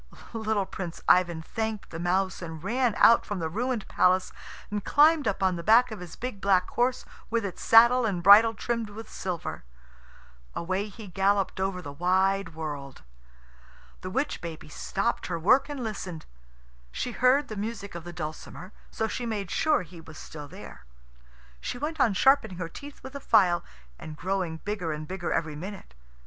Little 0.33 0.65
Prince 0.65 0.99
Ivan 1.07 1.43
thanked 1.43 1.91
the 1.91 1.99
mouse, 1.99 2.41
and 2.41 2.63
ran 2.63 2.95
out 2.95 3.23
from 3.23 3.37
the 3.37 3.49
ruined 3.51 3.87
palace, 3.87 4.31
and 4.71 4.83
climbed 4.83 5.27
up 5.27 5.43
on 5.43 5.57
the 5.57 5.63
back 5.63 5.91
of 5.91 5.99
his 5.99 6.15
big 6.15 6.41
black 6.41 6.67
horse, 6.71 7.05
with 7.29 7.45
its 7.45 7.61
saddle 7.61 8.03
and 8.03 8.23
bridle 8.23 8.55
trimmed 8.55 8.89
with 8.89 9.07
silver. 9.11 9.63
Away 10.55 10.87
he 10.89 11.05
galloped 11.05 11.59
over 11.59 11.83
the 11.83 11.91
wide 11.93 12.55
world. 12.55 13.03
The 14.01 14.09
witch 14.09 14.41
baby 14.41 14.69
stopped 14.69 15.27
her 15.27 15.37
work 15.37 15.69
and 15.69 15.83
listened. 15.83 16.25
She 16.91 17.11
heard 17.11 17.47
the 17.47 17.55
music 17.55 17.93
of 17.93 18.03
the 18.03 18.11
dulcimer, 18.11 18.71
so 18.89 19.07
she 19.07 19.27
made 19.27 19.51
sure 19.51 19.83
he 19.83 20.01
was 20.01 20.17
still 20.17 20.47
there. 20.47 20.83
She 21.59 21.77
went 21.77 21.99
on 21.99 22.15
sharpening 22.15 22.57
her 22.57 22.69
teeth 22.69 23.03
with 23.03 23.13
a 23.13 23.19
file, 23.19 23.63
and 23.99 24.17
growing 24.17 24.57
bigger 24.65 24.91
and 24.93 25.07
bigger 25.07 25.31
every 25.31 25.55
minute. 25.55 25.93